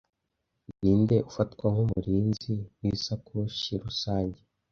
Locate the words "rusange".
3.83-4.39